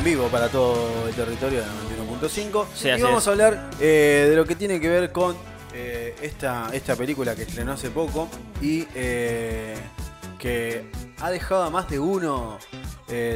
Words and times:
en 0.00 0.04
vivo 0.04 0.28
para 0.28 0.48
todo 0.48 1.06
el 1.08 1.14
territorio 1.14 1.60
de 1.60 1.66
91.5. 2.26 2.66
Sí, 2.74 2.88
y 2.88 3.02
vamos 3.02 3.22
es. 3.22 3.28
a 3.28 3.30
hablar 3.32 3.70
eh, 3.80 4.26
de 4.30 4.36
lo 4.36 4.44
que 4.46 4.54
tiene 4.56 4.80
que 4.80 4.88
ver 4.88 5.12
con 5.12 5.36
eh, 5.74 6.14
esta, 6.22 6.70
esta 6.72 6.96
película 6.96 7.34
que 7.36 7.42
estrenó 7.42 7.72
hace 7.72 7.90
poco 7.90 8.28
y 8.62 8.86
eh, 8.94 9.76
que 10.38 10.90
ha 11.20 11.30
dejado 11.30 11.64
a 11.64 11.70
más 11.70 11.88
de 11.88 11.98
uno 11.98 12.58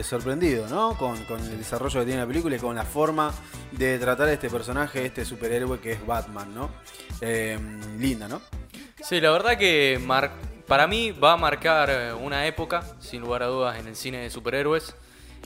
sorprendido, 0.04 0.68
¿no? 0.68 0.96
Con, 0.96 1.16
con 1.24 1.40
el 1.40 1.58
desarrollo 1.58 1.98
que 2.00 2.06
tiene 2.06 2.20
la 2.20 2.26
película 2.28 2.54
y 2.54 2.60
con 2.60 2.76
la 2.76 2.84
forma 2.84 3.34
de 3.72 3.98
tratar 3.98 4.28
a 4.28 4.32
este 4.32 4.48
personaje, 4.48 5.04
este 5.04 5.24
superhéroe 5.24 5.80
que 5.80 5.90
es 5.92 6.06
Batman, 6.06 6.54
¿no? 6.54 6.70
Linda, 7.98 8.28
¿no? 8.28 8.40
Sí, 9.02 9.20
la 9.20 9.32
verdad 9.32 9.58
que 9.58 10.00
mar- 10.00 10.30
para 10.68 10.86
mí 10.86 11.10
va 11.10 11.32
a 11.32 11.36
marcar 11.36 12.14
una 12.22 12.46
época, 12.46 12.84
sin 13.00 13.20
lugar 13.20 13.42
a 13.42 13.46
dudas, 13.46 13.76
en 13.80 13.88
el 13.88 13.96
cine 13.96 14.18
de 14.18 14.30
superhéroes. 14.30 14.94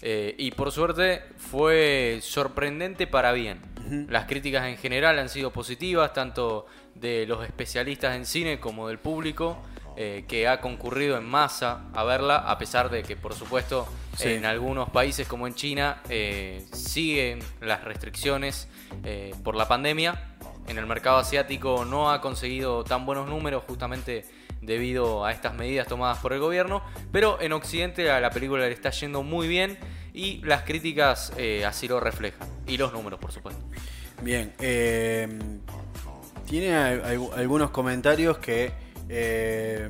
Eh, 0.00 0.34
y 0.38 0.52
por 0.52 0.70
suerte 0.70 1.22
fue 1.36 2.20
sorprendente 2.22 3.06
para 3.06 3.32
bien. 3.32 3.60
Las 4.08 4.26
críticas 4.26 4.66
en 4.66 4.76
general 4.76 5.18
han 5.18 5.28
sido 5.28 5.50
positivas, 5.50 6.12
tanto 6.12 6.66
de 6.94 7.26
los 7.26 7.44
especialistas 7.44 8.16
en 8.16 8.26
cine 8.26 8.60
como 8.60 8.88
del 8.88 8.98
público, 8.98 9.58
eh, 9.96 10.24
que 10.28 10.46
ha 10.46 10.60
concurrido 10.60 11.16
en 11.16 11.24
masa 11.24 11.86
a 11.94 12.04
verla, 12.04 12.36
a 12.36 12.58
pesar 12.58 12.90
de 12.90 13.02
que, 13.02 13.16
por 13.16 13.34
supuesto, 13.34 13.88
Sí. 14.16 14.28
en 14.30 14.44
algunos 14.44 14.90
países 14.90 15.26
como 15.28 15.46
en 15.46 15.54
China 15.54 16.02
eh, 16.08 16.64
siguen 16.72 17.38
las 17.60 17.84
restricciones 17.84 18.68
por 19.42 19.54
la 19.54 19.66
pandemia. 19.68 20.34
En 20.66 20.76
el 20.76 20.86
mercado 20.86 21.18
asiático 21.18 21.84
no 21.84 22.10
ha 22.10 22.20
conseguido 22.20 22.84
tan 22.84 23.06
buenos 23.06 23.28
números 23.28 23.62
justamente 23.66 24.24
debido 24.60 25.24
a 25.24 25.32
estas 25.32 25.54
medidas 25.54 25.86
tomadas 25.86 26.18
por 26.18 26.32
el 26.32 26.40
gobierno, 26.40 26.82
pero 27.12 27.40
en 27.40 27.52
Occidente 27.52 28.10
a 28.10 28.20
la 28.20 28.30
película 28.30 28.66
le 28.66 28.72
está 28.72 28.90
yendo 28.90 29.22
muy 29.22 29.46
bien 29.48 29.78
y 30.14 30.38
las 30.44 30.62
críticas 30.62 31.32
eh, 31.36 31.64
así 31.64 31.86
lo 31.88 32.00
reflejan. 32.00 32.48
Y 32.66 32.76
los 32.76 32.92
números, 32.92 33.18
por 33.20 33.32
supuesto. 33.32 33.62
Bien, 34.22 34.52
eh, 34.58 35.28
tiene 36.46 36.74
al- 36.74 37.04
al- 37.04 37.30
algunos 37.36 37.70
comentarios 37.70 38.38
que 38.38 38.72
eh, 39.08 39.88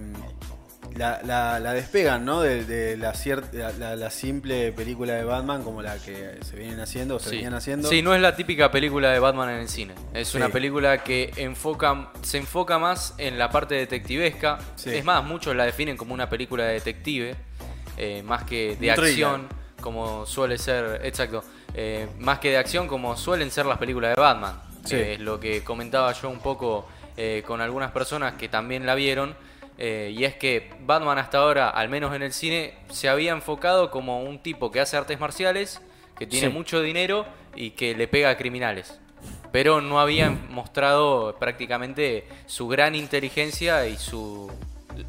la, 0.97 1.21
la- 1.25 1.61
la 1.61 1.73
despegan, 1.75 2.25
¿no? 2.25 2.41
De, 2.41 2.65
de 2.65 2.97
la, 2.97 3.13
cier- 3.13 3.51
la, 3.79 4.11
simple 4.11 4.73
película 4.73 5.15
de 5.15 5.25
Batman 5.25 5.63
como 5.63 5.83
la 5.83 5.97
que 5.99 6.39
se 6.43 6.57
vienen 6.57 6.81
haciendo, 6.81 7.17
o 7.17 7.19
se 7.19 7.31
Sí. 7.31 7.37
venían 7.37 7.55
haciendo. 7.55 7.89
Sí, 7.89 8.03
no 8.03 8.15
es 8.15 8.21
la 8.21 8.35
típica 8.35 8.71
película 8.71 9.11
de 9.11 9.19
Batman 9.21 9.51
en 9.51 9.61
el 9.61 9.69
cine. 9.69 9.95
Es 10.15 10.29
Sí. 10.29 10.37
una 10.39 10.49
película 10.49 11.05
que 11.05 11.33
enfoca, 11.37 12.11
se 12.23 12.39
enfoca 12.39 12.79
más 12.79 13.15
en 13.19 13.39
la 13.39 13.51
parte 13.51 13.75
detectivesca. 13.77 14.59
Sí. 14.77 14.91
Es 14.95 15.05
más, 15.05 15.23
muchos 15.25 15.55
la 15.55 15.65
definen 15.65 15.97
como 15.97 16.15
una 16.15 16.29
película 16.29 16.65
de 16.65 16.75
detective, 16.75 17.37
eh, 17.97 18.23
más 18.25 18.45
que 18.45 18.77
de 18.77 18.89
Un 18.91 18.95
thriller. 18.97 18.99
acción, 18.99 19.49
como 19.81 20.27
suele 20.27 20.59
ser, 20.59 21.01
exacto, 21.05 21.45
eh, 21.75 22.09
más 22.19 22.39
que 22.41 22.51
de 22.51 22.57
acción 22.57 22.89
como 22.89 23.17
suelen 23.17 23.51
ser 23.51 23.67
las 23.67 23.79
películas 23.79 24.17
de 24.17 24.21
Batman. 24.21 24.61
Eh, 24.91 25.15
es 25.15 25.21
lo 25.21 25.39
que 25.39 25.63
comentaba 25.63 26.13
yo 26.13 26.31
un 26.31 26.39
poco 26.41 26.89
eh, 27.17 27.43
con 27.47 27.61
algunas 27.61 27.91
personas 27.91 28.35
que 28.35 28.49
también 28.49 28.87
la 28.87 28.95
vieron. 28.95 29.35
Eh, 29.79 30.13
y 30.17 30.25
es 30.25 30.35
que 30.35 30.71
Batman 30.81 31.19
hasta 31.19 31.39
ahora, 31.39 31.71
al 31.71 31.89
menos 31.89 32.15
en 32.15 32.23
el 32.23 32.33
cine, 32.33 32.75
se 32.91 33.09
había 33.09 33.33
enfocado 33.33 33.91
como 33.91 34.23
un 34.23 34.41
tipo 34.41 34.71
que 34.71 34.81
hace 34.81 34.97
artes 34.97 35.19
marciales, 35.21 35.81
que 36.19 36.27
tiene 36.27 36.49
Sí. 36.49 36.53
mucho 36.53 36.81
dinero 36.83 37.25
y 37.55 37.71
que 37.71 37.95
le 37.95 38.09
pega 38.09 38.31
a 38.31 38.37
criminales. 38.37 38.99
Pero 39.53 39.81
no 39.81 40.01
habían 40.01 40.53
mostrado 40.53 41.37
prácticamente 41.39 42.27
su 42.47 42.69
gran 42.69 42.95
inteligencia 42.95 43.87
y 43.87 43.97
su, 43.97 44.51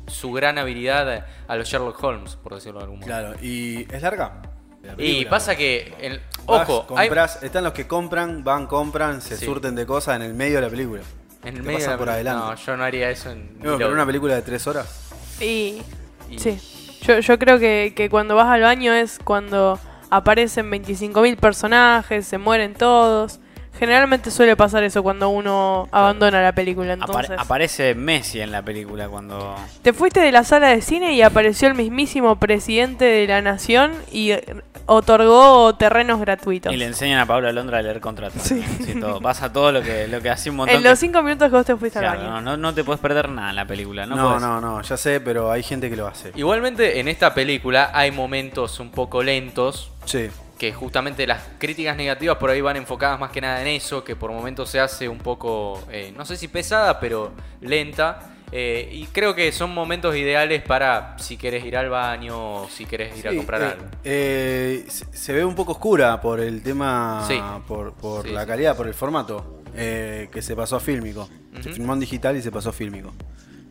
su 0.08 0.31
gran 0.31 0.58
habilidad 0.58 1.26
a 1.48 1.56
los 1.56 1.67
Sherlock 1.67 2.02
Holmes, 2.04 2.36
por 2.38 2.54
decirlo 2.56 2.80
de 2.80 2.83
algún 2.86 3.00
modo. 3.00 3.08
Claro, 3.08 3.33
y 3.42 3.88
es 3.94 4.02
larga. 4.02 4.42
la 4.81 4.94
Y 4.98 5.26
pasa 5.26 5.56
que, 5.58 5.94
el- 6.00 6.22
Vas, 6.45 6.70
ojo, 6.70 6.86
hay- 6.98 7.09
comprás- 7.09 7.44
están 7.44 7.64
los 7.66 7.73
que 7.73 7.86
compran, 7.86 8.44
van, 8.45 8.66
compran, 8.66 9.22
se 9.22 9.36
Sí. 9.36 9.45
surten 9.45 9.76
de 9.76 9.86
cosas 9.86 10.16
en 10.16 10.22
el 10.22 10.33
medio 10.33 10.56
de 10.56 10.61
la 10.61 10.70
película. 10.70 11.02
En 11.44 11.56
el 11.58 11.62
te 11.62 11.68
medio 11.68 11.80
de 11.80 11.88
la 11.88 11.98
por 11.98 12.09
adelante. 12.09 12.45
No, 12.45 12.56
yo 12.56 12.78
no 12.78 12.84
haría 12.84 13.09
eso 13.09 13.32
en 13.32 13.58
No, 13.61 13.77
pero 13.77 13.92
una 13.92 14.05
película 14.05 14.36
de 14.36 14.42
tres 14.42 14.66
horas. 14.67 15.10
Y 15.42 15.82
Y- 16.30 16.38
sí, 16.39 16.60
yo, 17.02 17.20
yo 17.20 17.39
creo 17.39 17.60
que, 17.60 17.94
que 17.95 18.10
cuando 18.10 18.36
vas 18.36 18.48
al 18.48 18.61
baño 18.61 18.94
es 18.94 19.20
cuando 19.23 19.80
aparecen 20.10 20.70
25.000 20.70 21.38
personajes, 21.38 22.26
se 22.28 22.38
mueren 22.38 22.73
todos. 22.73 23.39
Generalmente 23.77 24.30
suele 24.31 24.55
pasar 24.57 24.83
eso 24.83 25.02
cuando 25.03 25.30
uno 25.30 25.87
abandona 25.91 26.41
la 26.41 26.52
película. 26.53 26.93
Apare- 26.95 27.05
Entonces, 27.05 27.37
aparece 27.39 27.95
Messi 27.95 28.41
en 28.41 28.52
la 28.52 28.61
película 28.61 29.07
cuando. 29.07 29.55
te 29.81 29.93
fuiste 29.93 30.19
de 30.19 30.31
la 30.31 30.43
sala 30.43 30.69
de 30.69 30.81
cine 30.81 31.13
y 31.13 31.21
apareció 31.21 31.67
el 31.69 31.75
mismísimo 31.75 32.35
presidente 32.37 33.05
de 33.05 33.25
la 33.27 33.41
nación 33.41 33.93
y 34.11 34.31
eh, 34.31 34.43
otorgó 34.85 35.75
terrenos 35.75 36.19
gratuitos. 36.19 36.73
Y 36.73 36.77
le 36.77 36.85
enseñan 36.85 37.19
a 37.19 37.25
Pablo 37.25 37.47
Alondra 37.47 37.77
a 37.77 37.81
leer 37.81 38.02
contratos. 38.02 38.41
Sí. 38.41 38.61
Sí, 38.85 38.99
todo. 38.99 39.21
Pasa 39.21 39.53
todo 39.53 39.71
lo 39.71 39.81
que, 39.81 40.07
lo 40.07 40.21
que 40.21 40.30
hace 40.30 40.49
un 40.49 40.57
montón. 40.57 40.75
En 40.75 40.83
los 40.83 40.99
cinco 40.99 41.21
minutos 41.23 41.49
que 41.49 41.55
vos 41.55 41.65
te 41.65 41.75
fuiste 41.77 41.99
Claro, 41.99 42.19
al 42.19 42.25
baño. 42.27 42.41
no, 42.41 42.51
no, 42.51 42.57
no 42.57 42.73
te 42.73 42.83
puedes 42.83 42.99
perder 42.99 43.30
nada 43.30 43.51
en 43.51 43.55
la 43.55 43.65
película. 43.65 44.05
No, 44.05 44.15
No, 44.15 44.27
podés. 44.30 44.41
no, 44.41 44.59
no, 44.61 44.81
ya 44.81 44.97
sé, 44.97 45.21
pero 45.21 45.51
hay 45.51 45.63
gente 45.63 45.89
que 45.89 45.95
lo 45.95 46.07
hace. 46.07 46.31
Igualmente, 46.36 46.99
en 46.99 47.07
esta 47.07 47.33
película 47.33 47.91
hay 47.93 48.11
momentos 48.11 48.80
un 48.81 48.89
poco 48.91 49.23
lentos, 49.23 49.91
Sí. 50.05 50.30
Que 50.59 50.73
justamente 50.73 51.25
las 51.25 51.42
críticas 51.58 51.95
negativas 51.97 52.37
por 52.37 52.49
ahí 52.52 52.59
van 52.61 52.75
enfocadas 52.75 53.20
más 53.20 53.31
que 53.31 53.42
nada 53.42 53.61
en 53.61 53.67
eso, 53.67 54.03
que 54.03 54.15
por 54.15 54.30
momentos 54.31 54.70
se 54.70 54.80
hace 54.80 55.08
un 55.09 55.17
poco, 55.17 55.81
eh, 55.92 56.14
no 56.15 56.25
sé 56.25 56.36
si 56.37 56.47
pesada, 56.49 56.99
pero 56.99 57.31
lenta. 57.61 58.33
eh, 58.52 58.89
y 58.92 59.05
creo 59.05 59.36
que 59.36 59.52
son 59.52 59.73
momentos 59.75 60.15
ideales 60.15 60.64
para 60.64 61.15
si 61.19 61.37
querés 61.37 61.64
ir 61.64 61.77
al 61.77 61.87
baño 61.89 62.64
o 62.64 62.67
si 62.69 62.86
querés 62.87 63.15
ir 63.17 63.27
a 63.27 63.36
comprar 63.36 63.61
eh, 63.61 63.65
algo. 63.65 63.86
eh, 64.03 64.86
se 64.89 65.33
ve 65.33 65.45
un 65.45 65.53
poco 65.53 65.73
oscura 65.73 66.19
por 66.19 66.39
el 66.39 66.61
tema, 66.64 67.23
Sí. 67.27 67.39
por, 67.67 67.93
por 67.93 68.23
Sí, 68.25 68.31
la 68.33 68.45
calidad, 68.48 68.75
por 68.75 68.87
el 68.87 68.95
formato, 68.95 69.61
que 69.73 70.42
se 70.42 70.55
pasó 70.55 70.75
a 70.77 70.80
fílmico. 70.80 71.30
Se 71.61 71.71
filmó 71.73 71.93
en 71.93 71.99
digital 71.99 72.36
y 72.37 72.42
se 72.42 72.52
pasó 72.52 72.69
a 72.69 72.73
fílmico. 72.73 73.11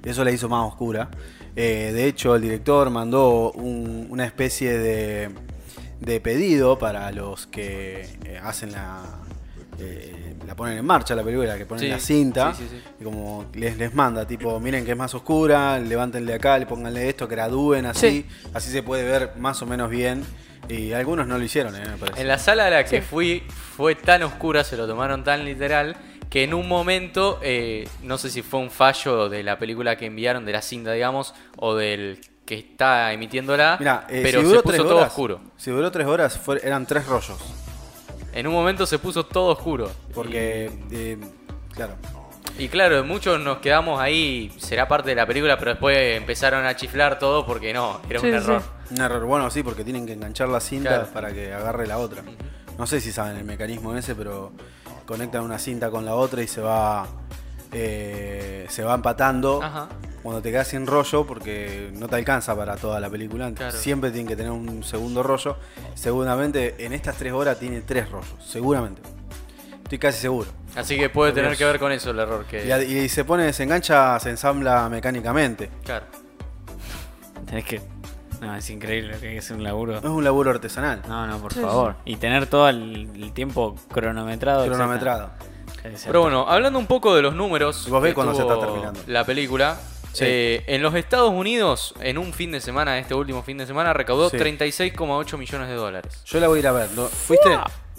Eso 0.04 0.22
la 0.25 0.31
hizo 0.31 0.48
más 0.48 0.65
oscura. 0.66 1.10
De 1.56 2.04
hecho, 2.06 2.37
el 2.37 2.43
director 2.43 2.88
mandó 2.88 3.50
un- 3.53 4.06
una 4.10 4.25
especie 4.27 4.78
de, 4.78 5.31
de 6.00 6.20
pedido 6.20 6.78
para 6.78 7.10
los 7.12 7.47
que 7.47 8.09
eh, 8.25 8.41
hacen 8.42 8.72
la... 8.72 9.03
eh, 9.81 10.34
la 10.47 10.54
ponen 10.54 10.78
en 10.78 10.84
marcha 10.86 11.14
la 11.14 11.22
película, 11.22 11.59
que 11.59 11.66
ponen 11.66 11.84
Sí, 11.84 11.88
la 11.91 11.98
cinta, 11.98 12.54
sí, 12.54 12.64
sí, 12.70 12.76
sí. 12.76 12.82
y 13.00 13.04
como 13.04 13.47
les, 13.54 13.76
les 13.76 13.92
manda, 13.94 14.26
tipo, 14.26 14.59
miren 14.60 14.84
que 14.84 14.92
es 14.92 14.97
más 14.97 15.14
oscura, 15.14 15.78
levántenle 15.78 16.32
acá, 16.34 16.59
le 16.59 16.64
pónganle 16.66 17.09
esto, 17.09 17.28
gradúen 17.28 17.84
así, 17.86 18.25
así 18.54 18.70
se 18.70 18.82
puede 18.82 19.04
ver 19.04 19.32
más 19.36 19.60
o 19.62 19.66
menos 19.66 19.91
bien. 19.91 20.25
Y 20.69 20.92
algunos 20.92 21.26
no 21.26 21.38
lo 21.38 21.44
hicieron, 21.44 21.75
eh, 21.76 21.82
me 21.86 21.97
parece. 21.97 22.20
En 22.20 22.28
la 22.28 22.36
sala 22.38 22.66
a 22.66 22.70
la 22.70 22.84
que 22.84 23.00
Sí. 23.00 23.06
fui 23.09 23.42
fue 23.76 23.94
tan 23.94 24.22
oscura, 24.22 24.65
se 24.65 24.76
lo 24.76 24.86
tomaron 24.86 25.22
tan 25.25 25.44
literal, 25.44 25.97
que 26.28 26.44
en 26.44 26.53
un 26.53 26.66
momento, 26.69 27.38
eh, 27.42 27.88
no 28.03 28.19
sé 28.19 28.28
si 28.28 28.42
fue 28.42 28.60
un 28.60 28.70
fallo 28.70 29.28
de 29.30 29.42
la 29.42 29.59
película 29.59 29.97
que 29.97 30.06
enviaron, 30.06 30.44
de 30.44 30.53
la 30.53 30.60
cinta, 30.62 30.92
digamos, 30.92 31.34
o 31.56 31.75
del 31.75 32.19
que 32.48 32.59
está 32.60 33.12
emitiéndola, 33.12 33.76
Mira, 33.78 34.06
eh, 34.09 34.20
pero 34.22 34.41
si 34.41 34.47
se 34.47 34.48
duró 34.48 34.62
puso 34.62 34.72
tres 34.72 34.82
todo 34.82 34.97
horas, 34.97 35.09
oscuro. 35.09 35.41
Si 35.59 35.70
duró 35.70 35.91
tres 35.92 36.06
horas, 36.06 36.38
fue- 36.38 36.60
eran 36.64 36.86
tres 36.86 37.06
rollos. 37.06 37.36
En 38.32 38.47
un 38.47 38.54
momento 38.54 38.86
se 38.86 38.98
puso 38.98 39.26
todo 39.26 39.48
oscuro. 39.53 39.91
Porque, 40.14 40.70
eh, 40.91 41.19
claro. 41.75 41.92
Y, 42.59 42.69
claro, 42.69 43.04
muchos 43.04 43.38
nos 43.38 43.59
quedamos 43.59 44.00
ahí, 44.00 44.50
será 44.56 44.88
parte 44.88 45.10
de 45.10 45.16
la 45.16 45.26
película, 45.26 45.59
pero 45.59 45.72
después 45.72 46.16
empezaron 46.16 46.64
a 46.64 46.75
chiflar 46.75 47.19
todo 47.19 47.44
porque 47.44 47.75
no, 47.75 48.00
era 48.09 48.19
Sí, 48.20 48.26
un 48.28 48.32
sí. 48.32 48.38
error. 48.38 48.62
Un 48.92 49.00
error, 49.03 49.25
bueno, 49.26 49.50
sí, 49.50 49.62
porque 49.62 49.84
tienen 49.84 50.06
que 50.06 50.15
enganchar 50.15 50.48
la 50.48 50.60
cinta 50.60 50.88
Claro. 50.88 51.06
para 51.12 51.30
que 51.32 51.53
agarre 51.53 51.86
la 51.86 51.98
otra. 51.98 52.22
No 52.78 52.86
sé 52.86 53.03
si 53.03 53.12
saben 53.12 53.36
el 53.36 53.44
mecanismo 53.44 53.94
ese, 53.94 54.15
pero 54.15 54.53
conectan 55.04 55.42
una 55.42 55.59
cinta 55.59 55.91
con 55.91 56.06
la 56.06 56.15
otra 56.15 56.42
y 56.42 56.48
se 56.48 56.62
va 56.62 57.06
eh, 57.72 58.66
se 58.70 58.82
va 58.82 58.94
empatando 58.94 59.62
Ajá. 59.62 59.88
Cuando 60.23 60.43
te 60.43 60.51
quedas 60.51 60.69
sin 60.69 60.87
rollo 60.87 61.27
porque 61.27 61.91
no 61.95 62.09
te 62.09 62.17
alcanza 62.17 62.56
para 62.56 62.77
toda 62.77 63.01
la 63.01 63.09
película. 63.11 63.53
Claro. 63.53 63.77
Siempre 63.77 64.11
tienen 64.11 64.27
que 64.29 64.37
tener 64.37 64.53
un 64.53 64.83
segundo 64.84 65.23
rollo. 65.23 65.56
Seguramente 65.95 66.75
en 66.84 66.93
estas 66.93 67.17
tres 67.17 67.33
horas 67.33 67.59
tiene 67.59 67.81
tres 67.83 68.10
rollos, 68.10 68.28
seguramente. 68.41 69.03
Estoy 69.84 69.98
casi 69.98 70.19
seguro. 70.21 70.51
Así 70.77 70.98
que 70.98 71.09
puede 71.09 71.33
tener 71.33 71.57
que 71.57 71.65
ver 71.65 71.78
con 71.78 71.91
eso 71.92 72.10
el 72.10 72.19
error 72.19 72.45
que... 72.45 72.84
Y, 72.87 73.09
se 73.09 73.25
pone, 73.25 73.53
se 73.53 73.63
engancha, 73.63 74.21
se 74.21 74.31
ensambla 74.31 74.89
mecánicamente. 74.91 75.71
Claro. 75.84 76.07
Tenés 77.47 77.65
que. 77.65 77.81
No, 78.41 78.54
es 78.54 78.69
increíble 78.71 79.16
que 79.19 79.39
es 79.39 79.51
un 79.51 79.65
laburo. 79.65 79.95
No 79.95 79.98
es 79.98 80.15
un 80.15 80.22
laburo 80.22 80.51
artesanal, 80.51 81.03
No, 81.09 81.27
no, 81.27 81.39
por 81.39 81.53
Sí, 81.54 81.60
favor. 81.60 81.97
Y 82.04 82.16
tener 82.16 82.47
todo 82.47 82.69
el, 82.69 83.10
el 83.16 83.33
tiempo 83.33 83.75
cronometrado. 83.91 84.66
cronometrado. 84.66 85.31
Pero 86.04 86.21
bueno, 86.22 86.47
hablando 86.48 86.78
un 86.78 86.87
poco 86.87 87.15
de 87.15 87.22
los 87.22 87.34
números. 87.34 87.87
Y 87.87 87.91
vos 87.91 88.03
ves 88.03 88.15
cuando 88.15 88.34
se 88.34 88.42
está 88.42 88.59
terminando. 88.60 89.01
La 89.07 89.25
película. 89.25 89.78
Sí. 90.13 90.25
eh, 90.27 90.65
en 90.66 90.83
los 90.83 90.95
Estados 90.95 91.31
Unidos, 91.33 91.95
en 92.01 92.19
un 92.19 92.33
fin 92.33 92.51
de 92.53 92.60
semana, 92.60 92.99
este 92.99 93.15
último 93.15 93.43
fin 93.43 93.59
de 93.59 93.66
semana, 93.66 93.93
recaudó 93.93 94.31
Sí. 94.31 94.37
36,8 94.37 95.37
millones 95.39 95.69
de 95.69 95.75
dólares. 95.75 96.22
Yo 96.25 96.41
la 96.41 96.49
voy 96.49 96.59
a 96.59 96.60
ir 96.60 96.66
a 96.66 96.72
ver. 96.72 96.91
¿no? 96.93 97.07
¿Fuiste? 97.07 97.51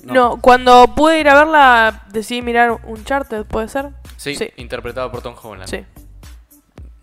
No. 0.04 0.40
cuando 0.42 0.96
pude 0.96 1.20
ir 1.20 1.28
a 1.28 1.36
verla 1.36 2.04
decidí 2.14 2.42
mirar 2.42 2.72
un 2.86 3.04
charter, 3.04 3.44
¿puede 3.46 3.68
ser? 3.68 3.90
Sí, 4.16 4.34
Sí. 4.36 4.50
interpretado 4.56 5.12
por 5.12 5.22
Tom 5.22 5.36
Holland. 5.42 5.70
Sí, 5.70 5.86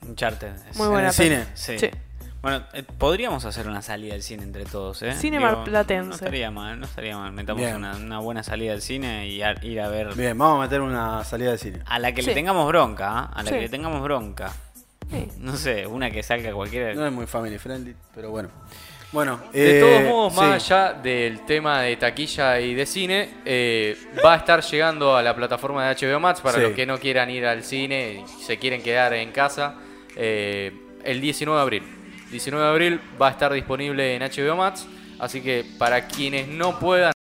Uncharted. 0.08 0.52
muy 0.76 0.86
¿En 0.86 0.92
buena 0.92 1.08
el 1.10 1.14
peli. 1.14 1.28
cine? 1.30 1.46
Sí. 1.54 1.78
Sí. 1.78 1.90
Bueno, 2.42 2.62
eh, 2.74 2.84
podríamos 2.84 3.44
hacer 3.44 3.66
una 3.68 3.82
salida 3.82 4.14
al 4.14 4.22
cine 4.22 4.44
entre 4.44 4.64
todos, 4.64 5.02
¿eh? 5.02 5.12
Cine 5.14 5.38
Digo, 5.38 5.50
marplatense. 5.50 6.08
No 6.08 6.14
estaría 6.14 6.50
mal, 6.50 6.78
no 6.78 6.86
estaría 6.86 7.16
mal. 7.18 7.32
Metamos 7.32 7.62
una, 7.74 7.96
una 7.96 8.18
buena 8.20 8.42
salida 8.44 8.72
al 8.72 8.82
cine 8.82 9.26
y 9.26 9.42
a- 9.42 9.56
ir 9.62 9.80
a 9.80 9.88
ver. 9.88 10.14
Bien, 10.14 10.38
vamos 10.38 10.58
a 10.58 10.62
meter 10.62 10.80
una 10.80 11.24
salida 11.24 11.50
de 11.50 11.58
cine. 11.58 11.80
A 11.86 11.98
la 11.98 12.12
que 12.12 12.22
Sí. 12.22 12.28
le 12.28 12.34
tengamos 12.34 12.68
bronca, 12.68 13.10
¿ah? 13.18 13.30
A 13.34 13.42
la 13.42 13.48
Sí. 13.50 13.56
que 13.56 13.62
le 13.62 13.68
tengamos 13.68 14.00
bronca. 14.00 14.52
Sí. 15.10 15.28
No 15.38 15.56
sé, 15.56 15.86
una 15.86 16.10
que 16.10 16.22
salga 16.22 16.52
cualquiera. 16.52 16.94
No 16.94 17.06
es 17.06 17.12
muy 17.12 17.26
family 17.26 17.58
friendly, 17.58 17.94
pero 18.14 18.30
bueno. 18.30 18.48
Bueno, 19.12 19.40
De 19.52 19.78
eh, 19.78 19.80
todos 19.80 20.02
modos, 20.02 20.34
más 20.34 20.62
sí. 20.62 20.72
allá 20.74 20.92
del 20.94 21.46
tema 21.46 21.82
de 21.82 21.96
taquilla 21.96 22.60
y 22.60 22.74
de 22.74 22.84
cine, 22.86 23.28
eh, 23.44 23.96
va 24.24 24.34
a 24.34 24.36
estar 24.38 24.60
llegando 24.62 25.16
a 25.16 25.22
la 25.22 25.34
plataforma 25.34 25.88
de 25.88 25.94
HBO 25.94 26.18
Max 26.18 26.40
para 26.40 26.56
Sí. 26.56 26.62
los 26.62 26.72
que 26.72 26.84
no 26.86 26.98
quieran 26.98 27.30
ir 27.30 27.46
al 27.46 27.62
cine 27.62 28.24
y 28.26 28.42
se 28.42 28.58
quieren 28.58 28.82
quedar 28.82 29.12
en 29.14 29.30
casa. 29.32 29.74
eh, 30.18 30.72
el 31.04 31.20
19 31.20 31.56
de 31.58 31.62
abril. 31.62 31.82
19 32.30 32.64
de 32.64 32.70
abril 32.72 33.00
va 33.20 33.28
a 33.28 33.30
estar 33.30 33.52
disponible 33.52 34.16
en 34.16 34.22
HBO 34.22 34.56
Max. 34.56 34.86
Así 35.20 35.40
que 35.40 35.64
para 35.78 36.08
quienes 36.08 36.48
no 36.48 36.78
puedan 36.80 37.08